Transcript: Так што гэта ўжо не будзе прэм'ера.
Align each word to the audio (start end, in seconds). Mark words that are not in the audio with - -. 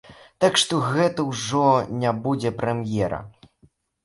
Так 0.43 0.53
што 0.61 0.79
гэта 0.93 1.25
ўжо 1.31 1.67
не 2.05 2.15
будзе 2.25 2.53
прэм'ера. 2.63 3.21